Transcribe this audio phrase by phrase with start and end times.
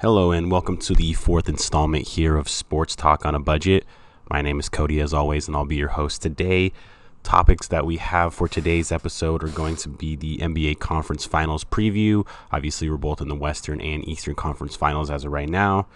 [0.00, 3.84] Hello, and welcome to the fourth installment here of Sports Talk on a Budget.
[4.30, 6.70] My name is Cody, as always, and I'll be your host today.
[7.24, 11.64] Topics that we have for today's episode are going to be the NBA Conference Finals
[11.64, 12.24] preview.
[12.52, 15.88] Obviously, we're both in the Western and Eastern Conference Finals as of right now.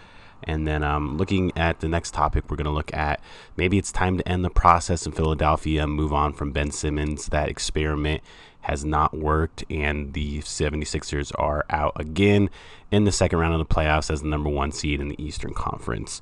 [0.47, 3.21] And then um, looking at the next topic, we're going to look at
[3.57, 7.27] maybe it's time to end the process in Philadelphia, move on from Ben Simmons.
[7.27, 8.21] That experiment
[8.61, 12.49] has not worked, and the 76ers are out again
[12.91, 15.53] in the second round of the playoffs as the number one seed in the Eastern
[15.53, 16.21] Conference.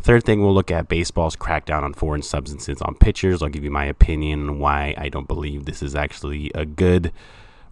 [0.00, 3.42] Third thing, we'll look at baseball's crackdown on foreign substances on pitchers.
[3.42, 7.12] I'll give you my opinion on why I don't believe this is actually a good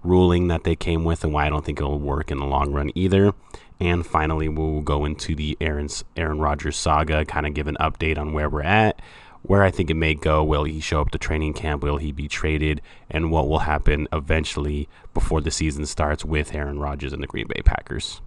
[0.02, 2.72] ruling that they came with and why I don't think it'll work in the long
[2.72, 3.32] run either.
[3.78, 8.18] And finally, we'll go into the Aaron's, Aaron Rodgers saga, kind of give an update
[8.18, 9.00] on where we're at
[9.46, 10.42] where I think it may go.
[10.42, 11.82] Will he show up to training camp?
[11.82, 12.80] Will he be traded?
[13.08, 17.46] And what will happen eventually before the season starts with Aaron Rodgers and the Green
[17.46, 18.20] Bay Packers?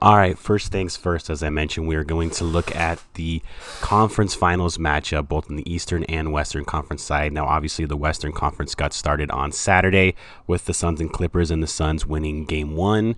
[0.00, 3.40] All right, first things first, as I mentioned, we are going to look at the
[3.80, 7.32] conference finals matchup, both in the Eastern and Western Conference side.
[7.32, 10.16] Now, obviously, the Western Conference got started on Saturday
[10.48, 13.14] with the Suns and Clippers, and the Suns winning game one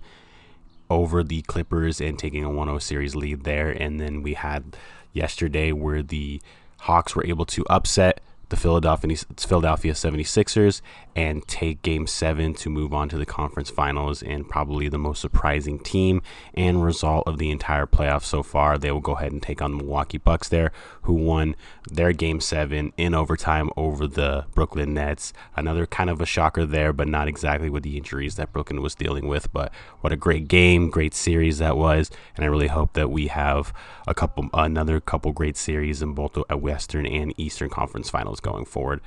[0.89, 3.69] over the Clippers and taking a 1 0 series lead there.
[3.69, 4.77] And then we had
[5.13, 6.41] yesterday where the
[6.81, 10.81] Hawks were able to upset the Philadelphia Philadelphia 76ers
[11.15, 15.21] and take game 7 to move on to the conference finals and probably the most
[15.21, 16.21] surprising team
[16.53, 18.77] and result of the entire playoffs so far.
[18.77, 20.71] They will go ahead and take on the Milwaukee Bucks there
[21.03, 21.55] who won
[21.89, 25.31] their game 7 in overtime over the Brooklyn Nets.
[25.55, 28.95] Another kind of a shocker there but not exactly with the injuries that Brooklyn was
[28.95, 29.71] dealing with, but
[30.01, 33.73] what a great game, great series that was and I really hope that we have
[34.07, 38.65] a couple another couple great series in both the Western and Eastern Conference finals going
[38.65, 39.01] forward.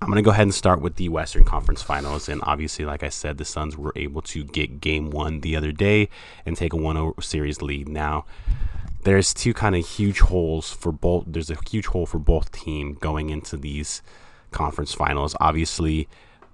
[0.00, 2.28] I'm going to go ahead and start with the Western Conference Finals.
[2.28, 5.72] And obviously, like I said, the Suns were able to get game one the other
[5.72, 6.08] day
[6.44, 7.88] and take a 1 0 series lead.
[7.88, 8.26] Now,
[9.04, 11.24] there's two kind of huge holes for both.
[11.26, 14.02] There's a huge hole for both team going into these
[14.50, 15.36] conference finals.
[15.40, 16.08] Obviously,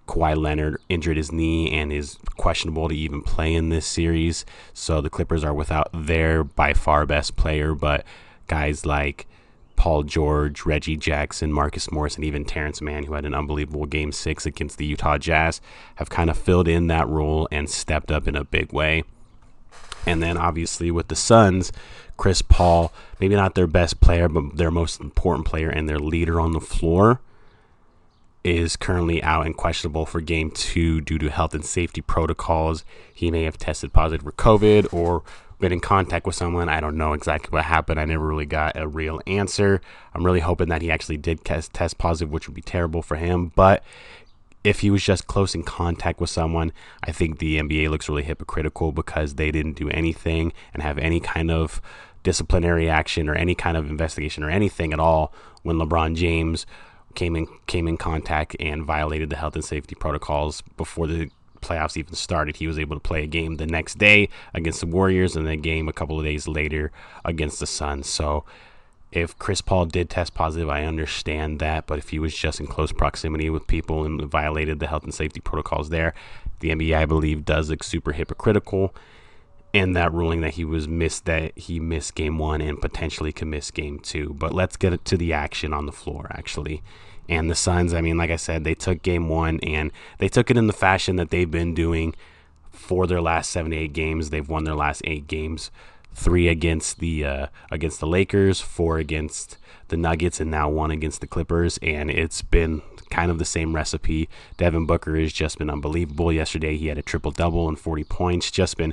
[0.06, 4.44] Kawhi Leonard injured his knee and is questionable to even play in this series.
[4.72, 8.04] So the Clippers are without their by far best player, but
[8.48, 9.26] guys like
[9.80, 14.12] Paul George, Reggie Jackson, Marcus Morris, and even Terance Mann, who had an unbelievable game
[14.12, 15.62] six against the Utah Jazz,
[15.94, 19.04] have kind of filled in that role and stepped up in a big way.
[20.04, 21.72] And then obviously with the Suns,
[22.18, 26.38] Chris Paul, maybe not their best player, but their most important player and their leader
[26.38, 27.22] on the floor,
[28.44, 32.84] is currently out and questionable for game two due to health and safety protocols.
[33.14, 35.22] He may have tested positive for COVID or
[35.60, 36.68] been in contact with someone.
[36.68, 38.00] I don't know exactly what happened.
[38.00, 39.80] I never really got a real answer.
[40.14, 43.16] I'm really hoping that he actually did test, test positive, which would be terrible for
[43.16, 43.52] him.
[43.54, 43.84] But
[44.64, 46.72] if he was just close in contact with someone,
[47.02, 51.20] I think the NBA looks really hypocritical because they didn't do anything and have any
[51.20, 51.80] kind of
[52.22, 55.32] disciplinary action or any kind of investigation or anything at all
[55.62, 56.66] when LeBron James
[57.14, 61.96] came in came in contact and violated the health and safety protocols before the playoffs
[61.96, 62.56] even started.
[62.56, 65.54] He was able to play a game the next day against the Warriors and then
[65.54, 66.92] a game a couple of days later
[67.24, 68.08] against the Suns.
[68.08, 68.44] So
[69.12, 71.86] if Chris Paul did test positive, I understand that.
[71.86, 75.14] But if he was just in close proximity with people and violated the health and
[75.14, 76.14] safety protocols there,
[76.60, 78.94] the NBA, I believe, does look super hypocritical
[79.72, 83.48] in that ruling that he was missed that he missed game one and potentially could
[83.48, 84.34] miss game two.
[84.38, 86.82] But let's get to the action on the floor actually.
[87.30, 90.50] And the Suns, I mean, like I said, they took game one and they took
[90.50, 92.16] it in the fashion that they've been doing
[92.72, 94.30] for their last seven, eight games.
[94.30, 95.70] They've won their last eight games,
[96.12, 99.58] three against the uh, against the Lakers, four against
[99.88, 101.78] the Nuggets, and now one against the Clippers.
[101.82, 104.28] And it's been kind of the same recipe.
[104.56, 106.32] Devin Booker has just been unbelievable.
[106.32, 108.50] Yesterday, he had a triple double and 40 points.
[108.50, 108.92] Just been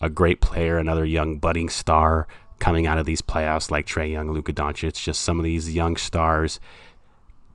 [0.00, 2.28] a great player, another young budding star
[2.60, 4.84] coming out of these playoffs like Trae Young, Luka Doncic.
[4.84, 6.60] It's just some of these young stars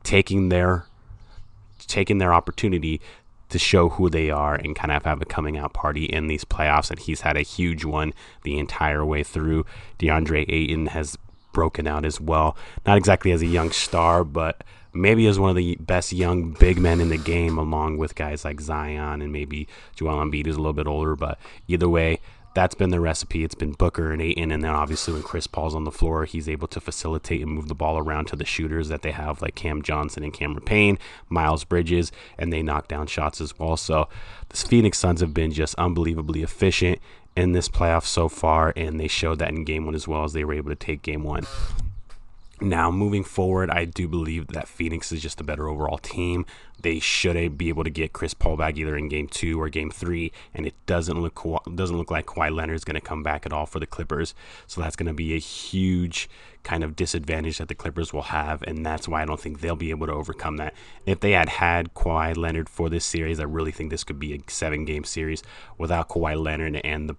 [0.04, 0.86] taking their
[1.88, 3.02] taking their opportunity
[3.50, 6.46] to show who they are and kind of have a coming out party in these
[6.46, 6.90] playoffs.
[6.92, 9.66] And he's had a huge one the entire way through.
[9.98, 11.18] DeAndre Ayton has
[11.51, 12.56] broken out as well.
[12.86, 14.63] Not exactly as a young star, but
[14.94, 18.45] maybe as one of the best young big men in the game, along with guys
[18.45, 21.16] like Zion and maybe Joel Embiid, who's a little bit older.
[21.16, 22.19] But either way,
[22.56, 23.44] that's been the recipe.
[23.44, 26.50] It's been Booker and Ayton, and then obviously when Chris Paul's on the floor, he's
[26.50, 29.56] able to facilitate and move the ball around to the shooters that they have, like
[29.56, 30.98] Cam Johnson and Cameron Payne,
[31.30, 33.78] Miles Bridges, and they knock down shots as well.
[33.78, 34.10] So
[34.50, 37.00] the Phoenix Suns have been just unbelievably efficient
[37.36, 40.34] in this playoff so far, and they showed that in game one as well as
[40.34, 41.45] they were able to take game one.
[42.62, 46.45] Now, moving forward, I do believe that Phoenix is just a better overall team.
[46.81, 49.92] They should be able to get Chris Paul back either in game two or game
[49.92, 51.42] three, and it doesn't look
[51.76, 54.34] doesn't look like Kawhi Leonard is going to come back at all for the Clippers.
[54.68, 56.30] So that's going to be a huge
[56.64, 59.76] kind of disadvantage that the Clippers will have, and that's why I don't think they'll
[59.76, 60.74] be able to overcome that.
[61.06, 64.34] If they had had Kawhi Leonard for this series, I really think this could be
[64.34, 65.44] a seven game series
[65.78, 67.16] without Kawhi Leonard and the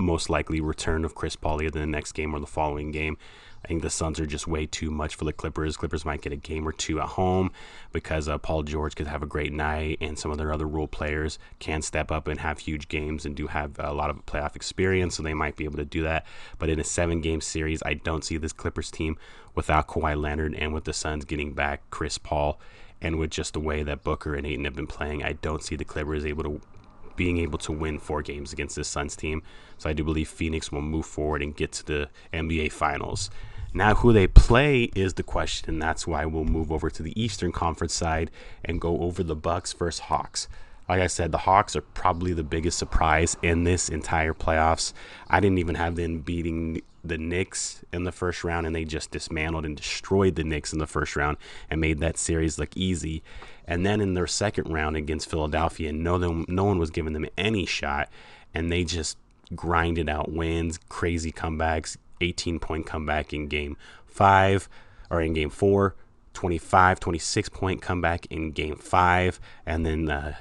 [0.00, 3.16] most likely return of Chris Paul either the next game or the following game.
[3.64, 5.76] I think the Suns are just way too much for the Clippers.
[5.76, 7.52] Clippers might get a game or two at home
[7.92, 10.88] because uh, Paul George could have a great night, and some of their other role
[10.88, 14.56] players can step up and have huge games and do have a lot of playoff
[14.56, 16.24] experience, so they might be able to do that.
[16.58, 19.18] But in a seven game series, I don't see this Clippers team
[19.54, 22.58] without Kawhi Leonard and with the Suns getting back Chris Paul.
[23.02, 25.74] And with just the way that Booker and Ayton have been playing, I don't see
[25.74, 26.60] the Clippers able to
[27.20, 29.42] being able to win four games against this Suns team.
[29.76, 33.28] So I do believe Phoenix will move forward and get to the NBA Finals.
[33.74, 35.78] Now, who they play is the question.
[35.78, 38.30] That's why we'll move over to the Eastern Conference side
[38.64, 40.48] and go over the Bucks versus Hawks.
[40.88, 44.94] Like I said, the Hawks are probably the biggest surprise in this entire playoffs.
[45.28, 49.10] I didn't even have them beating the Knicks in the first round, and they just
[49.10, 51.36] dismantled and destroyed the Knicks in the first round
[51.70, 53.22] and made that series look easy.
[53.66, 57.66] And then in their second round against Philadelphia, no, no one was giving them any
[57.66, 58.08] shot,
[58.54, 59.16] and they just
[59.54, 63.76] grinded out wins, crazy comebacks, 18 point comeback in game
[64.06, 64.68] five
[65.10, 65.94] or in game four,
[66.34, 70.34] 25, 26 point comeback in game five, and then uh,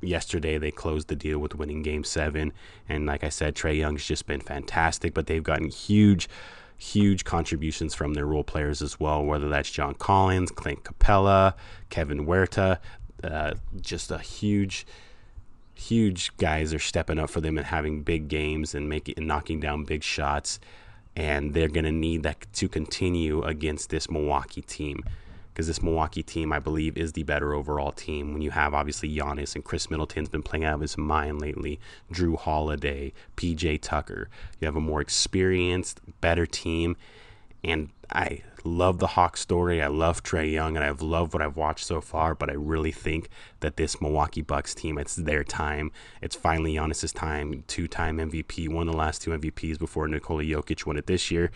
[0.00, 2.52] yesterday they closed the deal with winning game seven.
[2.88, 6.28] And like I said, Trae Young's just been fantastic, but they've gotten huge,
[6.76, 11.54] huge contributions from their role players as well, whether that's John Collins, Clint Capela,
[11.90, 12.78] Kevin Huerter.
[13.24, 14.86] Uh, just a huge,
[15.74, 19.60] huge guys are stepping up for them and having big games and making and knocking
[19.60, 20.60] down big shots.
[21.14, 25.02] And they're going to need that to continue against this Milwaukee team
[25.56, 28.34] because this Milwaukee team, I believe, is the better overall team.
[28.34, 31.80] When you have obviously Giannis and Khris Middleton's been playing out of his mind lately,
[32.12, 34.28] Jrue Holiday, PJ Tucker.
[34.60, 36.94] You have a more experienced, better team.
[37.64, 39.80] And I love the Hawk story.
[39.80, 42.34] I love Trae Young, and I've loved what I've watched so far.
[42.34, 43.30] But I really think
[43.60, 45.90] that this Milwaukee Bucks team, it's their time.
[46.20, 47.64] It's finally Giannis's time.
[47.66, 51.50] Two-time MVP, won the last two MVPs before Nikola Jokic won it this year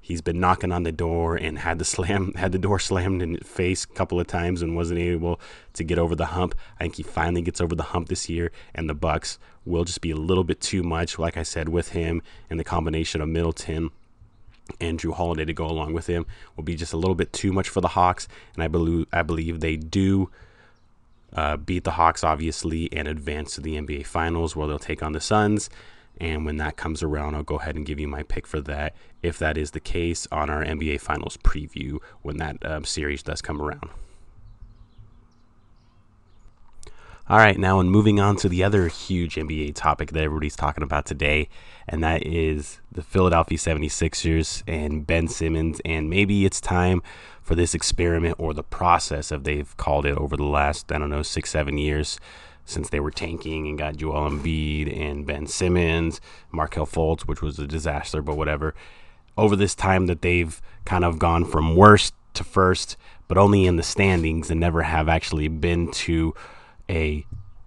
[0.00, 3.34] he's been knocking on the door and had the slam had the door slammed in
[3.34, 5.40] his face a couple of times and wasn't able
[5.74, 6.54] to get over the hump.
[6.78, 10.00] I think he finally gets over the hump this year, and the Bucks will just
[10.00, 13.28] be a little bit too much, like I said, with him and the combination of
[13.28, 13.90] Middleton
[14.80, 16.26] and Jrue Holiday to go along with him
[16.56, 19.22] will be just a little bit too much for the Hawks, and I believe I
[19.22, 20.30] believe they do.
[21.32, 25.12] Uh, beat the Hawks, obviously, and advance to the NBA Finals where they'll take on
[25.12, 25.70] the Suns.
[26.20, 28.94] And when that comes around, I'll go ahead and give you my pick for that,
[29.22, 33.40] if that is the case, on our NBA Finals preview when that um, series does
[33.40, 33.88] come around.
[37.26, 40.82] All right, now and moving on to the other huge NBA topic that everybody's talking
[40.82, 41.48] about today,
[41.88, 45.80] and that is the Philadelphia 76ers and Ben Simmons.
[45.84, 47.02] And maybe it's time
[47.40, 51.08] for this experiment or the process, of they've called it over the last, I don't
[51.08, 52.18] know, six, seven years
[52.64, 56.20] since they were tanking and got Joel Embiid and Ben Simmons,
[56.52, 58.74] Markelle Fultz, which was a disaster, but whatever.
[59.36, 62.96] Over this time that they've kind of gone from worst to first,
[63.28, 66.34] but only in the standings and never have actually been to
[66.88, 67.24] a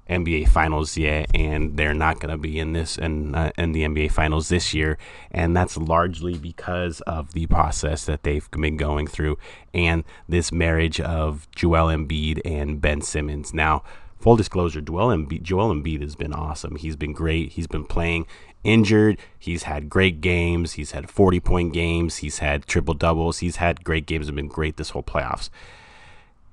[0.10, 3.84] NBA Finals yet, and they're not going to be in this and uh, in the
[3.84, 4.98] NBA Finals this year,
[5.32, 9.38] and that's largely because of the process that they've been going through
[9.74, 13.54] and this marriage of Joel Embiid and Ben Simmons.
[13.54, 13.84] Now,
[14.24, 16.78] full disclosure, Joel Embiid, Joel Embiid has been awesome.
[16.78, 17.52] He's been great.
[17.52, 18.26] He's been playing
[18.64, 19.18] injured.
[19.38, 20.74] He's had great games.
[20.74, 22.18] He's had 40 point games.
[22.18, 23.40] He's had triple doubles.
[23.40, 25.50] He's had great games and been great this whole playoffs.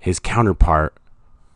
[0.01, 0.95] His counterpart,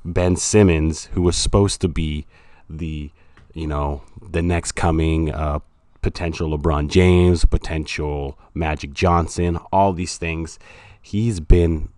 [0.04, 2.26] Ben Simmons, who was supposed to be
[2.70, 3.10] the,
[3.52, 5.58] you know, the next coming uh,
[6.00, 10.60] potential LeBron James, potential Magic Johnson, all these things,
[11.02, 11.88] he's been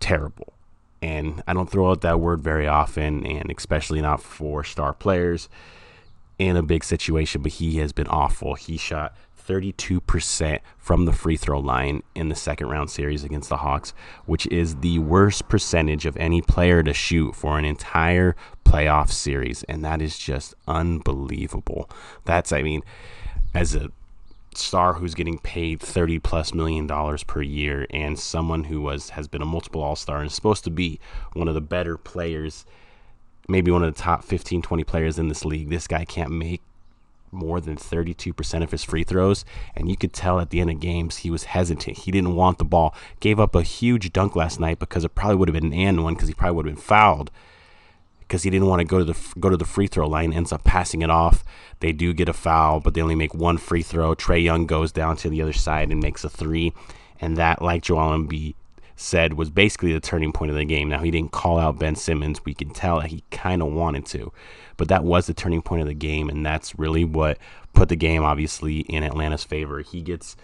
[0.00, 0.53] terrible
[1.04, 5.50] and I don't throw out that word very often, and especially not for star players
[6.38, 7.42] in a big situation.
[7.42, 8.54] But he has been awful.
[8.54, 9.14] He shot
[9.46, 13.92] 32% from the free throw line in the second round series against the Hawks,
[14.24, 18.34] which is the worst percentage of any player to shoot for an entire
[18.64, 19.62] playoff series.
[19.64, 21.90] And that is just unbelievable.
[22.24, 22.80] That's, I mean,
[23.52, 23.90] as a
[24.56, 29.28] star who's getting paid 30 plus million dollars per year and someone who was has
[29.28, 30.98] been a multiple all-star and is supposed to be
[31.32, 32.64] one of the better players
[33.48, 36.60] maybe one of the top 15 20 players in this league this guy can't make
[37.34, 39.44] more than 32% of his free throws.
[39.74, 41.98] And you could tell at the end of games he was hesitant.
[41.98, 42.94] He didn't want the ball.
[43.18, 46.04] Gave up a huge dunk last night because it probably would have been an and
[46.04, 47.32] one because he probably would have been fouled
[48.34, 50.32] because he didn't want to go to the go to the free throw line.
[50.32, 51.44] Ends up passing it off.
[51.78, 54.16] They do get a foul, but they only make one free throw.
[54.16, 56.72] Trae Young goes down to the other side and makes a three,
[57.20, 58.56] and that, like Joel Embiid
[58.96, 60.88] said, was basically the turning point of the game.
[60.88, 62.44] Now he didn't call out Ben Simmons.
[62.44, 64.32] We can tell that he kind of wanted to,
[64.76, 67.38] but that was the turning point of the game, and that's really what
[67.72, 69.78] put the game obviously in Atlanta's favor.
[69.80, 70.34] He gets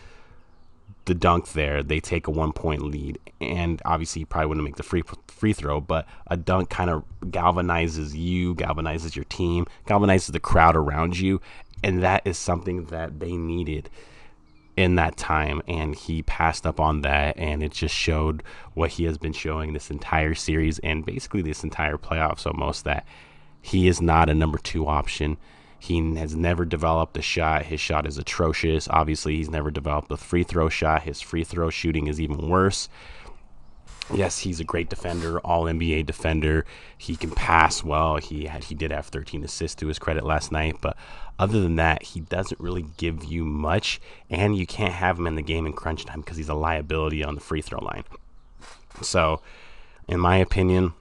[1.11, 4.77] the dunk there, they take a one point lead, and obviously, you probably wouldn't make
[4.77, 10.31] the free free throw, but a dunk kind of galvanizes you, galvanizes your team, galvanizes
[10.31, 11.41] the crowd around you,
[11.83, 13.91] and that is something that they needed
[14.77, 15.63] in that time.
[15.67, 19.73] And he passed up on that and it just showed what he has been showing
[19.73, 23.05] this entire series and basically this entire playoffs almost that
[23.61, 25.39] he is not a number 2 option
[25.81, 27.65] he has never developed a shot.
[27.65, 28.87] His shot is atrocious.
[28.89, 31.05] Obviously, he's never developed a free throw shot.
[31.05, 32.91] His free throw shooting is even worse.
[34.13, 36.67] Yes, he's a great defender, all NBA defender.
[36.99, 38.17] He can pass well.
[38.17, 40.97] He had he did have 13 assists to his credit last night, but
[41.39, 45.37] other than that, he doesn't really give you much and you can't have him in
[45.37, 48.05] the game in crunch time because he's a liability on the free throw line.
[49.01, 49.41] So,
[50.07, 50.93] in my opinion,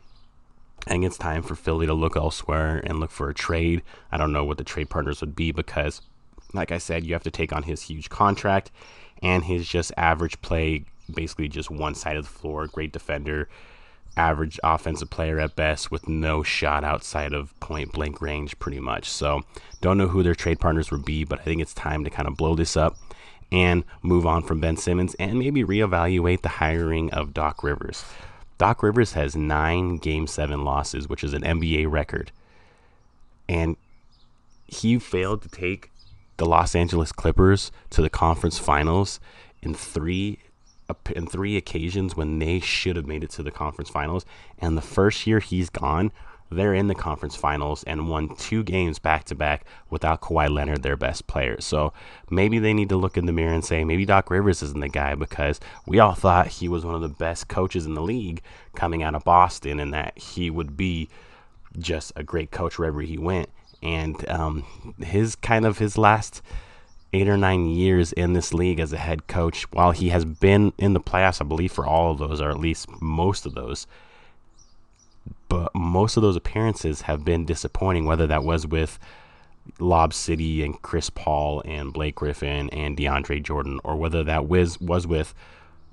[0.87, 3.83] I think it's time for Philly to look elsewhere and look for a trade.
[4.11, 6.01] I don't know what the trade partners would be because,
[6.53, 8.71] like I said, you have to take on his huge contract
[9.21, 13.49] and his just average play, basically just one side of the floor, great defender,
[14.17, 19.09] average offensive player at best with no shot outside of point blank range, pretty much.
[19.09, 19.43] So,
[19.81, 22.27] don't know who their trade partners would be, but I think it's time to kind
[22.27, 22.97] of blow this up
[23.51, 28.05] and move on from Ben Simmons and maybe reevaluate the hiring of Doc Rivers.
[28.59, 32.31] Doc Rivers has nine game seven losses, which is an NBA record.
[33.47, 33.77] And
[34.67, 35.91] he failed to take
[36.37, 39.19] the Los Angeles Clippers to the conference finals
[39.63, 40.39] in three
[41.15, 44.25] in three occasions when they should have made it to the conference finals.
[44.57, 46.11] And the first year he's gone,
[46.51, 50.83] they're in the conference finals and won two games back to back without Kawhi Leonard,
[50.83, 51.61] their best player.
[51.61, 51.93] So
[52.29, 54.89] maybe they need to look in the mirror and say, maybe Doc Rivers isn't the
[54.89, 58.41] guy because we all thought he was one of the best coaches in the league
[58.75, 61.09] coming out of Boston and that he would be
[61.77, 63.49] just a great coach wherever he went.
[63.81, 64.63] And um,
[64.99, 66.41] his kind of his last
[67.13, 70.73] eight or nine years in this league as a head coach, while he has been
[70.77, 73.87] in the playoffs, I believe, for all of those, or at least most of those
[75.49, 78.99] but most of those appearances have been disappointing, whether that was with
[79.79, 84.79] Lob City and Chris Paul and Blake Griffin and DeAndre Jordan, or whether that was,
[84.79, 85.33] was with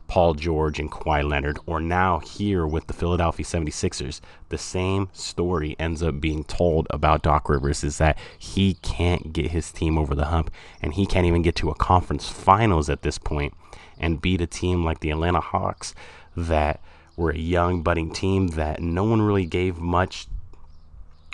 [0.09, 4.21] Paul George and Kawhi Leonard, or now here with the Philadelphia 76ers,
[4.51, 9.51] the same story ends up being told about Doc Rivers is that he can't get
[9.51, 13.03] his team over the hump and he can't even get to a conference finals at
[13.03, 13.53] this point
[13.99, 15.95] and beat a team like the Atlanta Hawks
[16.37, 16.81] that–
[17.17, 20.27] were a young budding team that no one really gave much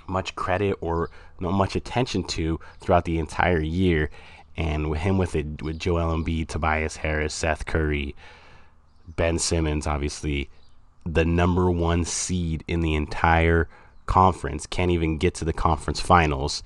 [0.07, 1.11] much credit or
[1.41, 4.11] not much attention to throughout the entire year.
[4.57, 8.15] And with him with it with Joel Embiid, Tobias Harris, Seth Curry,
[9.17, 10.49] Ben Simmons, obviously
[11.05, 13.69] the number one seed in the entire
[14.07, 16.63] conference, can't even get to the conference finals.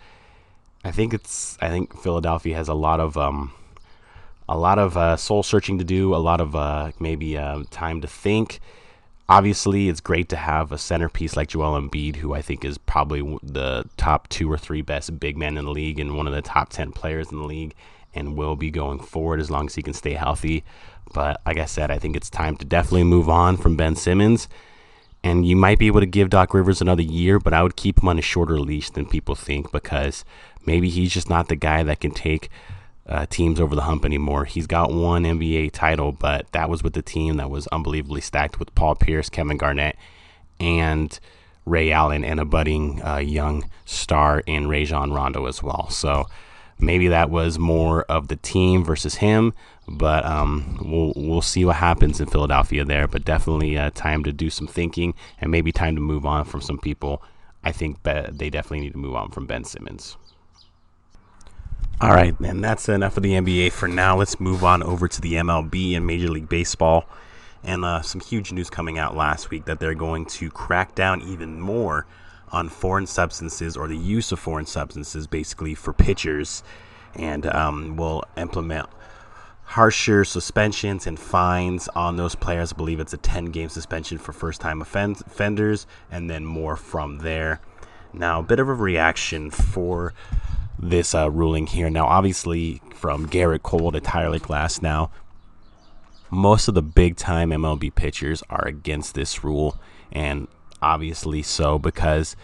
[0.85, 3.53] I think it's I think Philadelphia has a lot of um
[4.49, 8.01] a lot of uh, soul searching to do, a lot of uh, maybe uh, time
[8.01, 8.61] to think
[9.29, 13.39] obviously it's great to have a centerpiece like Joel Embiid, who I think is probably
[13.43, 16.43] the top two or three best big men in the league and one of the
[16.43, 17.75] top 10 players in the league
[18.15, 20.65] and will be going forward as long as he can stay healthy.
[21.13, 24.49] But like I said, I think it's time to definitely move on from Ben Simmons.
[25.23, 28.01] And you might be able to give Doc Rivers another year, but I would keep
[28.01, 30.25] him on a shorter leash than people think because
[30.65, 32.49] maybe he's just not the guy that can take
[33.09, 34.45] uh, teams over the hump anymore.
[34.45, 38.59] He's got one NBA title, but that was with the team that was unbelievably stacked
[38.59, 39.97] with Paul Pierce, Kevin Garnett,
[40.59, 41.19] and
[41.65, 45.89] Ray Allen, and a budding uh, young star in Rajon Rondo as well.
[45.91, 46.27] So
[46.79, 49.53] maybe that was more of the team versus him,
[49.89, 53.07] but um, we'll we'll see what happens in Philadelphia there.
[53.07, 56.61] But definitely uh, time to do some thinking, and maybe time to move on from
[56.61, 57.23] some people.
[57.63, 60.17] I think they definitely need to move on from Ben Simmons.
[61.99, 64.19] All right, and that's enough of the NBA for now.
[64.19, 67.09] Let's move on over to the MLB and Major League Baseball.
[67.65, 71.23] And uh, some huge news coming out last week that they're going to crack down
[71.23, 72.07] even more
[72.53, 76.63] on foreign substances or the use of foreign substances, basically for pitchers,
[77.15, 78.91] and um, will implement
[79.63, 82.75] harsher suspensions and fines on those players.
[82.75, 87.21] I believe it's a 10 game suspension for first time offenders, and then more from
[87.21, 87.63] there.
[88.13, 90.13] Now, a bit of a reaction for
[90.79, 91.91] this uh, ruling here.
[91.91, 95.11] Now, obviously, from Gerrit Cole to Tyler Glasnow,
[96.31, 99.79] most of the big time MLB pitchers are against this rule,
[100.13, 100.49] and
[100.83, 102.37] obviously so because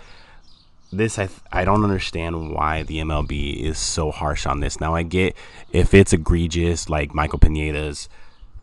[0.93, 4.81] this I I don't understand why the MLB is so harsh on this.
[4.81, 5.35] Now I get
[5.73, 8.09] if it's egregious like Michael Pineda's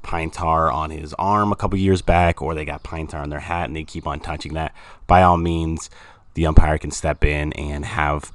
[0.01, 3.29] pine tar on his arm a couple years back, or they got pine tar on
[3.29, 4.73] their hat and they keep on touching that.
[5.07, 5.89] By all means,
[6.35, 8.31] the umpire can step in and have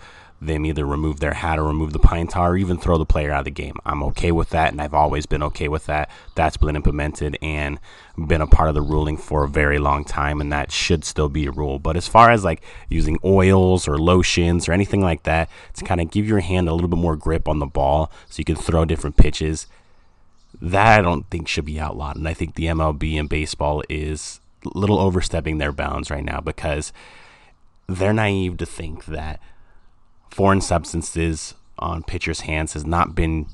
[0.47, 3.31] them either remove their hat or remove the pine tar or even throw the player
[3.31, 3.77] out of the game.
[3.85, 6.11] I'm okay with that, and I've always been okay with that.
[6.35, 7.79] That's been implemented and
[8.17, 11.29] been a part of the ruling for a very long time, and that should still
[11.29, 11.79] be a rule.
[11.79, 16.01] But as far as like using oils or lotions or anything like that to kind
[16.01, 18.57] of give your hand a little bit more grip on the ball so you can
[18.57, 19.67] throw different pitches,
[20.61, 22.17] that I don't think should be outlawed.
[22.17, 26.41] And I think the MLB and baseball is a little overstepping their bounds right now
[26.41, 26.93] because
[27.87, 29.41] they're naive to think that
[30.35, 33.47] foreign substances on pitchers' hands has not been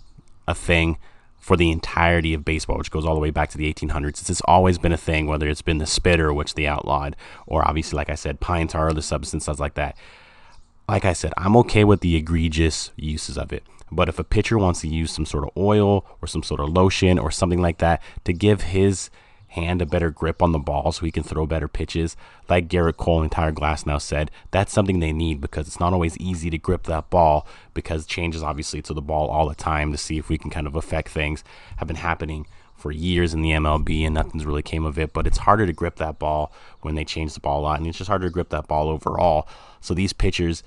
[0.49, 0.97] a thing
[1.39, 4.31] for the entirety of baseball, which goes all the way back to the 1800s.
[4.31, 7.99] It's always been a thing, whether it's been the spitter, which they outlawed, or obviously,
[7.99, 9.95] like I said, pine tar, or the substances like that.
[10.89, 13.63] Like I said, I'm okay with the egregious uses of it.
[13.93, 16.71] But if a pitcher wants to use some sort of oil or some sort of
[16.71, 19.11] lotion or something like that to give his
[19.51, 22.17] hand a better grip on the ball so he can throw better pitches.
[22.49, 26.17] Like Gerrit Cole and Tyler Glasnow said, that's something they need because it's not always
[26.19, 29.99] easy to grip that ball because changes obviously to the ball all the time to
[29.99, 31.43] see if we can kind of affect things
[31.79, 35.13] have been happening for years in the MLB and nothing's really came of it.
[35.13, 36.53] But it's harder to grip that ball
[36.83, 38.89] when they change the ball a lot, and it's just harder to grip that ball
[38.89, 39.49] overall.
[39.81, 40.63] So these pitchers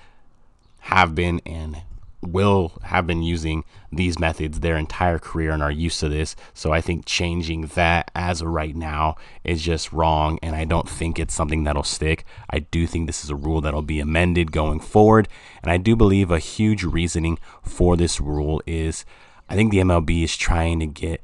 [0.82, 1.82] have been and
[2.27, 6.36] will have been using these methods their entire career and are used to this.
[6.53, 10.39] So I think changing that as of right now is just wrong.
[10.42, 12.25] And I don't think it's something that'll stick.
[12.50, 15.27] I do think this is a rule that'll be amended going forward.
[15.62, 19.06] And I do believe a huge reasoning for this rule is
[19.50, 21.22] I think the MLB is trying to get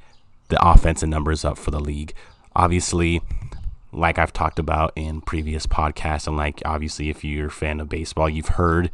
[0.50, 2.14] the offensive numbers up for the league.
[2.56, 3.22] Obviously,
[3.92, 7.90] like I've talked about in previous podcasts, and like obviously, if you're a fan of
[7.90, 8.92] baseball, you've heard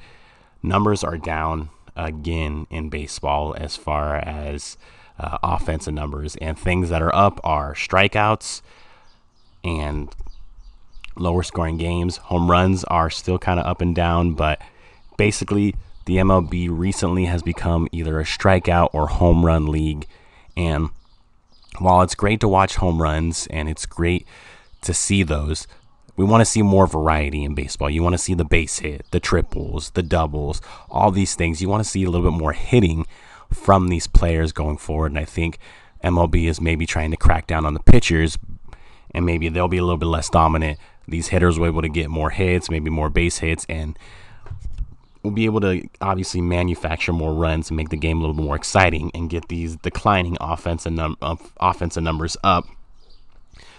[0.62, 4.78] numbers are down again in baseball as far as
[5.20, 6.36] uh, offensive numbers.
[6.38, 8.62] And things that are up are strikeouts
[9.64, 10.14] and
[11.18, 12.18] lower scoring games.
[12.18, 14.62] Home runs are still kind of up and down, but
[15.18, 20.06] basically, the MLB recently has become either a strikeout or home run league.
[20.56, 20.90] And
[21.80, 24.28] while it's great to watch home runs and it's great
[24.82, 25.68] to see those,
[26.18, 27.90] we want to see more variety in baseball.
[27.90, 31.62] You want to see the base hit, the triples, the doubles, all these things.
[31.62, 33.06] You want to see a little bit more hitting
[33.52, 35.12] from these players going forward.
[35.12, 35.60] And I think
[36.04, 38.38] MLB is maybe trying to crack down on the pitchers
[39.12, 40.78] and maybe they'll be a little bit less dominant.
[41.08, 43.98] These hitters will be able to get more hits, maybe more base hits, and
[45.24, 48.44] we'll be able to obviously manufacture more runs and make the game a little bit
[48.44, 52.66] more exciting and get these declining offensive num- uh, offensive numbers up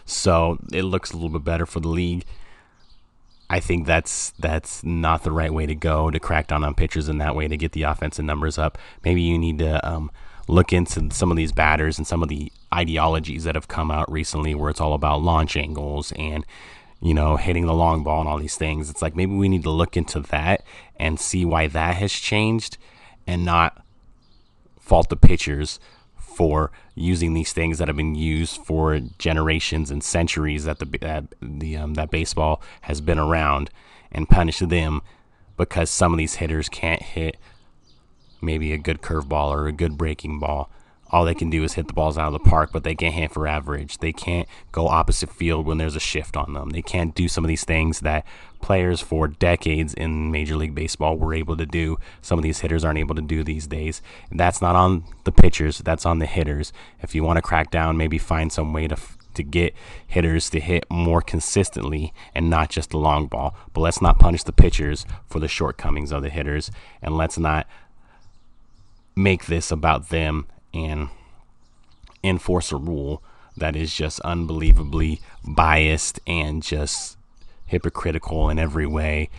[0.07, 2.25] so it looks a little bit better for the league.
[3.51, 7.09] I think that's that's not the right way to go to crack down on pitchers
[7.09, 8.79] in that way to get the offensive numbers up.
[9.05, 10.11] Maybe you need to um,
[10.49, 14.11] look into some of these batters and some of the ideologies that have come out
[14.11, 16.45] recently, where it's all about launch angles and
[17.01, 18.91] you know hitting the long ball and all these things.
[18.91, 20.65] It's like maybe we need to look into that
[20.97, 22.79] and see why that has changed,
[23.27, 23.85] and not
[24.81, 25.79] fault the pitchers
[26.37, 31.25] for using these things that have been used for generations and centuries that the that
[31.41, 33.71] the um, that baseball has been around,
[34.13, 35.01] and punish them
[35.57, 37.39] because some of these hitters can't hit
[38.43, 40.71] maybe a good curveball or a good breaking ball
[41.11, 43.15] all they can do is hit the balls out of the park, but they can't
[43.15, 43.99] hit for average.
[43.99, 46.71] They can't go opposite field when there's a shift on them.
[46.71, 48.27] They can't do some of these things that
[48.61, 51.99] players for decades in Major League Baseball were able to do.
[52.23, 54.03] Some of these hitters aren't able to do these days.
[54.33, 56.73] that's not on the pitchers, that's on the hitters.
[57.01, 58.97] If you want to crack down, maybe find some way to
[59.35, 59.75] to get
[60.07, 63.55] hitters to hit more consistently and not just the long ball.
[63.75, 66.71] But let's not punish the pitchers for the shortcomings of the hitters
[67.03, 67.67] and let's not
[69.15, 71.09] make this about them and
[72.23, 73.23] enforce a rule
[73.57, 77.17] that is just unbelievably biased and just
[77.67, 79.31] hypocritical in every way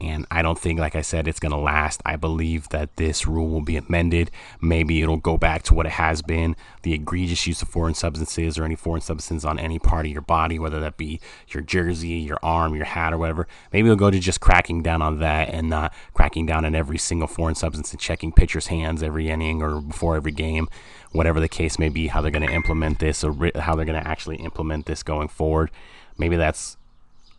[0.00, 2.00] and I don't think, like I said, it's going to last.
[2.06, 4.30] I believe that this rule will be amended.
[4.60, 8.58] Maybe it'll go back to what it has been the egregious use of foreign substances
[8.58, 12.08] or any foreign substance on any part of your body, whether that be your jersey,
[12.08, 13.46] your arm, your hat, or whatever.
[13.72, 16.98] Maybe it'll go to just cracking down on that and not cracking down on every
[16.98, 20.68] single foreign substance and checking pitchers' hands every inning or before every game,
[21.12, 24.00] whatever the case may be, how they're going to implement this or how they're going
[24.00, 25.70] to actually implement this going forward.
[26.16, 26.78] Maybe that's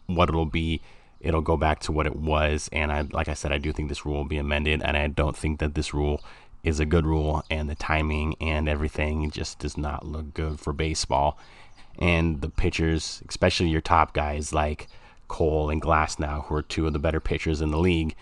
[0.05, 0.81] what it'll be
[1.21, 2.69] it'll go back to what it was.
[2.71, 5.07] And I, like I said, I do think this rule will be amended, and I
[5.07, 6.21] don't think that this rule
[6.63, 10.73] is a good rule, and the timing and everything just does not look good for
[10.73, 11.37] baseball.
[11.97, 14.87] And the pitchers, especially your top guys like
[15.27, 18.15] Cole and Glasnow, who are two of the better pitchers in the league,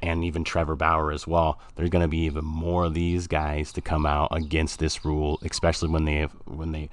[0.00, 1.58] and even Trevor Bauer as well.
[1.74, 5.40] There's going to be even more of these guys to come out against this rule,
[5.42, 6.88] especially when they have, when they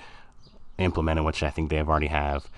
[0.77, 2.49] implement it, which I think they have already have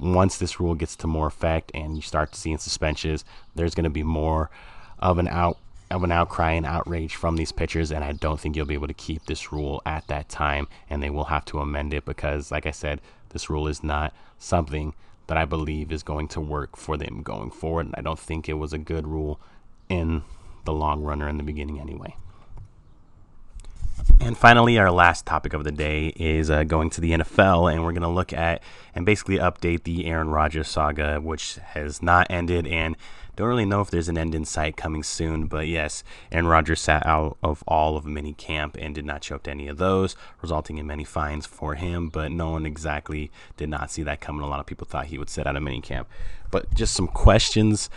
[0.00, 3.84] once this rule gets to more effect and you start to see suspensions, there's going
[3.84, 4.50] to be more
[4.98, 5.58] of an out
[5.90, 8.86] of an outcry and outrage from these pitchers, and I don't think you'll be able
[8.86, 12.52] to keep this rule at that time, and they will have to amend it because,
[12.52, 14.94] like I said, this rule is not something
[15.26, 18.48] that I believe is going to work for them going forward, and I don't think
[18.48, 19.40] it was a good rule
[19.88, 20.22] in
[20.64, 22.14] the long run or in the beginning anyway.
[24.22, 27.82] And finally, our last topic of the day is uh, going to the NFL, and
[27.82, 28.62] we're going to look at
[28.94, 32.96] and basically update the Aaron Rodgers saga, which has not ended, and
[33.34, 35.46] don't really know if there's an end in sight coming soon.
[35.46, 39.36] But yes, Aaron Rodgers sat out of all of mini camp and did not show
[39.36, 42.10] up to any of those, resulting in many fines for him.
[42.10, 44.42] But no one exactly did not see that coming.
[44.42, 46.06] A lot of people thought he would sit out of mini camp.
[46.50, 47.88] But just some questions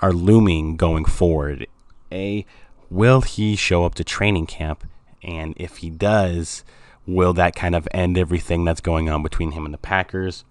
[0.00, 1.66] are looming going forward.
[2.10, 2.46] A,
[2.88, 4.84] will he show up to training camp?
[5.22, 6.64] And if he does,
[7.06, 10.44] will that kind of end everything that's going on between him and the Packers?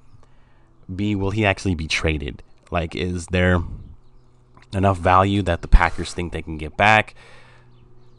[0.94, 2.44] B, will he actually be traded?
[2.70, 3.62] Like, is there
[4.74, 7.16] enough value that the Packers think they can get back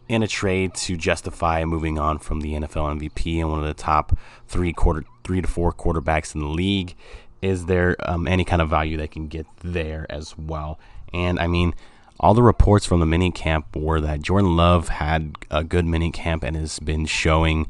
[0.09, 3.75] in a trade to justify moving on from the NFL MVP and one of the
[3.75, 6.95] top three quarter, three to four quarterbacks in the league?
[7.41, 10.79] Is there um, any kind of value they can get there as well?
[11.13, 11.75] And I mean,
[12.23, 16.13] all the reports from the mini camp were that Jordan Love had a good mini
[16.13, 17.67] camp and has been showing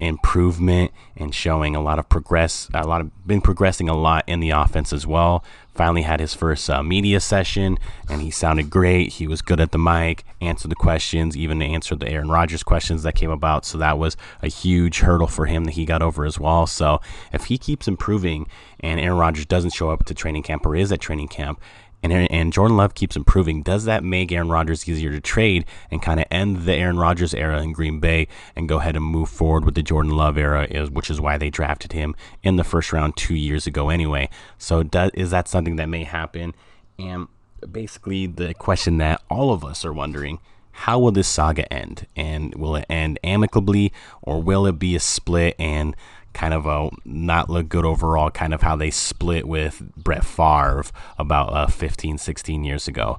[0.00, 4.40] improvement and showing a lot of progress, a lot of been progressing a lot in
[4.40, 5.44] the offense as well.
[5.74, 7.78] Finally had his first uh, media session
[8.08, 9.12] and he sounded great.
[9.12, 13.04] He was good at the mic, answered the questions, even answered the Aaron Rodgers questions
[13.04, 13.64] that came about.
[13.64, 16.66] So that was a huge hurdle for him that he got over as well.
[16.66, 17.00] So
[17.32, 18.48] if he keeps improving
[18.80, 21.60] and Aaron Rodgers doesn't show up to training camp or is at training camp,
[22.02, 26.02] and, and Jordan Love keeps improving, does that make Aaron Rodgers easier to trade and
[26.02, 29.28] kind of end the Aaron Rodgers era in Green Bay and go ahead and move
[29.28, 32.64] forward with the Jordan Love era, Is which is why they drafted him in the
[32.64, 34.28] first round two years ago anyway.
[34.58, 36.54] So, does, is that something that may happen?
[36.98, 37.28] And
[37.70, 40.38] basically, the question that all of us are wondering
[40.72, 42.06] how will this saga end?
[42.16, 45.94] And will it end amicably or will it be a split and
[46.32, 50.84] kind of a not look good overall, kind of how they split with Brett Favre
[51.18, 53.18] about uh, 15, 16 years ago.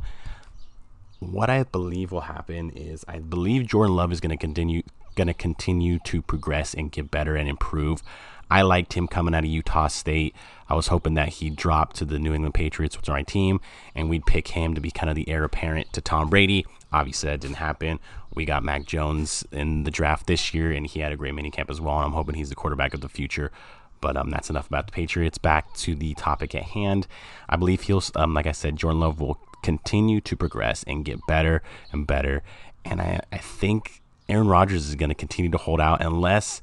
[1.19, 4.83] What I believe will happen is I believe Jordan Love is going to continue
[5.15, 8.01] going to continue to progress and get better and improve.
[8.49, 10.35] I liked him coming out of Utah State.
[10.69, 13.59] I was hoping that he'd drop to the New England Patriots, which are my team,
[13.95, 16.65] and we'd pick him to be kind of the heir apparent to Tom Brady.
[16.93, 17.99] Obviously, that didn't happen.
[18.33, 21.69] We got Mac Jones in the draft this year, and he had a great minicamp
[21.69, 21.97] as well.
[21.97, 23.51] And I'm hoping he's the quarterback of the future.
[23.99, 25.37] But um, that's enough about the Patriots.
[25.37, 27.07] Back to the topic at hand.
[27.49, 31.19] I believe he'll, um, like I said, Jordan Love will continue to progress and get
[31.27, 32.43] better and better.
[32.85, 36.61] And I, I think Aaron Rodgers is going to continue to hold out unless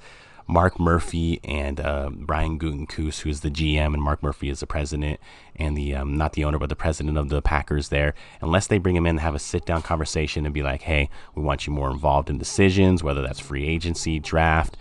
[0.51, 4.67] Mark Murphy and uh, Brian Gutekunst, who is the GM, and Mark Murphy is the
[4.67, 5.21] president
[5.55, 7.89] and the um, not the owner, but the president of the Packers.
[7.89, 10.83] There, unless they bring him in and have a sit down conversation and be like,
[10.83, 14.77] "Hey, we want you more involved in decisions, whether that's free agency, draft."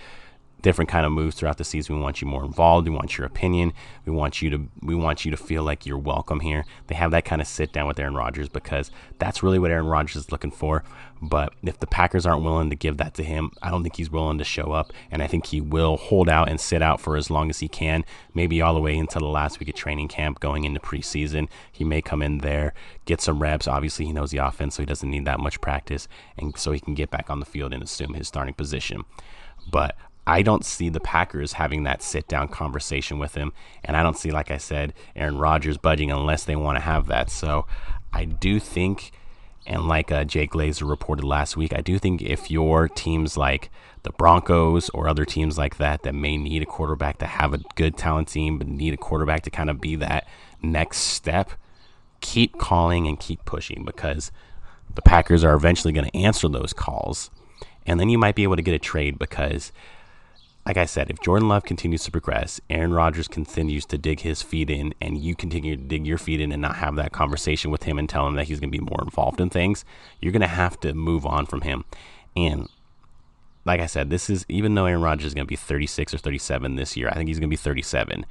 [0.62, 1.96] Different kind of moves throughout the season.
[1.96, 2.88] We want you more involved.
[2.88, 3.74] We want your opinion.
[4.06, 6.66] We want you to we want you to feel like you're welcome here.
[6.88, 9.88] They have that kind of sit down with Aaron Rodgers because that's really what Aaron
[9.88, 10.84] Rodgers is looking for.
[11.22, 14.10] But if the Packers aren't willing to give that to him, I don't think he's
[14.10, 14.94] willing to show up.
[15.12, 17.68] And I think he will hold out and sit out for as long as he
[17.68, 21.50] can, maybe all the way until the last week of training camp going into preseason.
[21.72, 22.74] He may come in there,
[23.06, 23.68] get some reps.
[23.68, 26.08] Obviously, he knows the offense, so he doesn't need that much practice.
[26.38, 29.04] And so he can get back on the field and assume his starting position.
[29.70, 29.96] But
[30.28, 33.52] I don't see the Packers having that sit down conversation with him.
[33.84, 37.08] And I don't see, like I said, Aaron Rodgers budging unless they want to have
[37.08, 37.30] that.
[37.32, 37.66] So
[38.14, 39.12] I do think,
[39.66, 43.72] and like uh, Jay Glazer reported last week, I do think if your teams like
[44.04, 47.60] the Broncos or other teams like that that may need a quarterback to have a
[47.76, 50.28] good talent team, but need a quarterback to kind of be that
[50.62, 51.52] next step,
[52.22, 54.32] keep calling and keep pushing because
[54.94, 57.30] the Packers are eventually going to answer those calls.
[57.86, 59.72] And then you might be able to get a trade because
[60.66, 64.42] like I said, if Jordan Love continues to progress, Aaron Rodgers continues to dig his
[64.42, 67.72] feet in, and you continue to dig your feet in and not have that conversation
[67.72, 69.84] with him and tell him that he's going to be more involved in things,
[70.22, 71.86] you're going to have to move on from him.
[72.36, 72.70] And
[73.66, 76.18] like I said, this is even though Aaron Rodgers is going to be 36 or
[76.18, 78.26] 37 this year, I think he's going to be 37.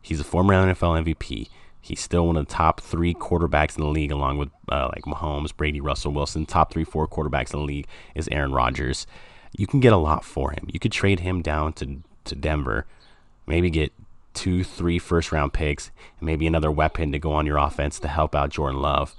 [0.00, 1.48] He's a former NFL MVP.
[1.80, 5.02] He's still one of the top three quarterbacks in the league, along with uh, like
[5.02, 6.46] Mahomes, Brady, Russell Wilson.
[6.46, 9.06] Top three, four quarterbacks in the league is Aaron Rodgers.
[9.52, 10.66] You can get a lot for him.
[10.72, 12.86] You could trade him down to to Denver,
[13.46, 13.92] maybe get
[14.34, 18.08] two, three first round picks, and maybe another weapon to go on your offense to
[18.08, 19.14] help out Jordan Love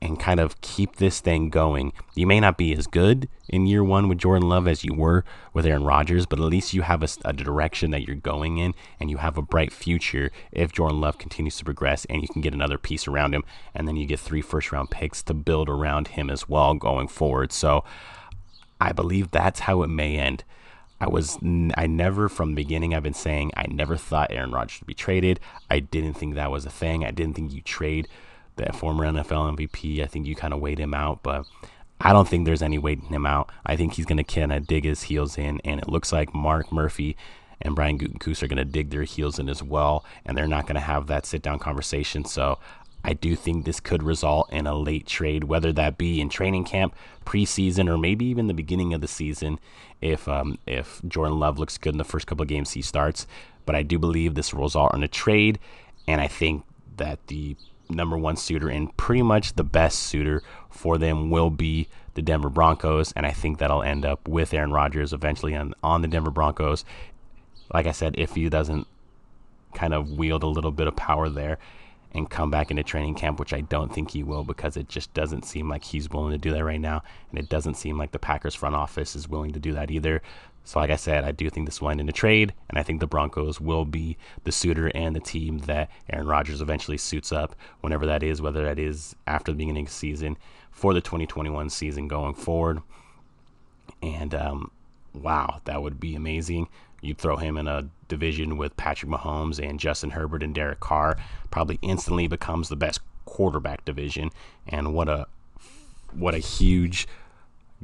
[0.00, 1.92] and kind of keep this thing going.
[2.16, 5.24] You may not be as good in year one with Jordan Love as you were
[5.54, 8.74] with Aaron Rodgers, but at least you have a, a, direction that you're going in
[8.98, 12.42] and you have a bright future if Jordan Love continues to progress and you can
[12.42, 13.44] get another piece around him.
[13.76, 17.06] And then you get three first round picks to build around him as well going
[17.06, 17.52] forward.
[17.52, 17.84] So
[18.82, 20.42] I believe that's how it may end.
[21.00, 21.38] I was
[21.76, 24.94] I never from the beginning I've been saying I never thought Aaron Rodgers would be
[24.94, 25.38] traded.
[25.70, 27.04] I didn't think that was a thing.
[27.04, 28.08] I didn't think you trade
[28.56, 30.02] the former NFL MVP.
[30.02, 31.46] I think you kind of weighed him out, but
[32.00, 33.50] I don't think there's any waiting him out.
[33.64, 36.34] I think he's going to kind of dig his heels in, and it looks like
[36.34, 37.16] Mark Murphy
[37.60, 40.66] and Brian Gutekunst are going to dig their heels in as well, and they're not
[40.66, 42.24] going to have that sit down conversation.
[42.24, 42.58] So
[43.04, 46.64] I do think this could result in a late trade, whether that be in training
[46.64, 49.58] camp, preseason, or maybe even the beginning of the season,
[50.00, 53.26] if um, if Jordan Love looks good in the first couple of games he starts.
[53.66, 55.58] But I do believe this will result in a trade,
[56.06, 56.64] and I think
[56.96, 57.56] that the
[57.88, 62.48] number one suitor and pretty much the best suitor for them will be the Denver
[62.48, 63.12] Broncos.
[63.12, 66.84] And I think that'll end up with Aaron Rodgers eventually on, on the Denver Broncos.
[67.72, 68.86] Like I said, if he doesn't
[69.74, 71.58] kind of wield a little bit of power there
[72.14, 75.12] and come back into training camp, which I don't think he will because it just
[75.14, 77.02] doesn't seem like he's willing to do that right now.
[77.30, 80.22] And it doesn't seem like the Packers front office is willing to do that either.
[80.64, 82.84] So, like I said, I do think this will end in a trade, and I
[82.84, 87.32] think the Broncos will be the suitor and the team that Aaron Rodgers eventually suits
[87.32, 90.36] up, whenever that is, whether that is after the beginning of the season
[90.70, 92.80] for the 2021 season going forward.
[94.02, 94.70] And um,
[95.12, 96.68] wow, that would be amazing.
[97.02, 101.18] You throw him in a division with Patrick Mahomes and Justin Herbert and Derek Carr,
[101.50, 104.30] probably instantly becomes the best quarterback division.
[104.66, 105.26] And what a
[106.12, 107.06] what a huge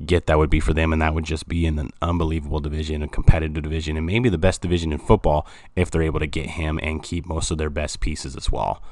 [0.07, 3.02] get that would be for them, and that would just be in an unbelievable division,
[3.02, 6.50] a competitive division, and maybe the best division in football if they're able to get
[6.50, 8.83] him and keep most of their best pieces as well.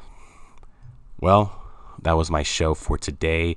[1.21, 1.62] Well,
[2.03, 3.57] that was my show for today.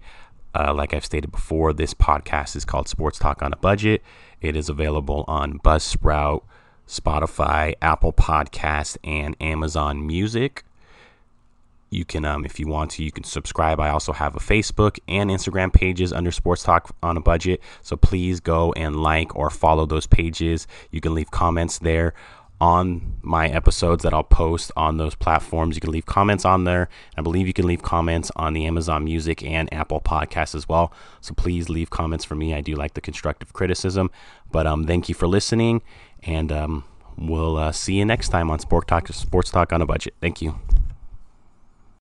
[0.55, 4.03] Uh, like I've stated before, this podcast is called Sports Talk on a Budget.
[4.41, 6.43] It is available on Buzzsprout,
[6.89, 10.63] Spotify, Apple Podcast, and Amazon Music.
[11.91, 13.80] You can, um, if you want to, you can subscribe.
[13.80, 17.62] I also have a Facebook and Instagram pages under Sports Talk on a Budget.
[17.82, 20.67] So please go and like or follow those pages.
[20.91, 22.13] You can leave comments there
[22.62, 25.75] on my episodes that I'll post on those platforms.
[25.75, 26.89] You can leave comments on there.
[27.17, 30.91] I believe you can leave comments on the Amazon Music and Apple Podcasts as well.
[31.21, 32.54] So please leave comments for me.
[32.54, 34.12] I do like the constructive criticism.
[34.52, 35.82] But um, thank you for listening,
[36.23, 36.84] and um,
[37.17, 40.15] we'll uh, see you next time on Sport Talk, Sports Talk on a Budget.
[40.21, 40.55] Thank you.